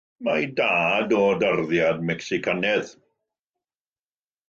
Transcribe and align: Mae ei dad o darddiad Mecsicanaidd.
Mae 0.27 0.37
ei 0.43 0.45
dad 0.59 1.13
o 1.19 1.19
darddiad 1.45 2.01
Mecsicanaidd. 2.09 2.93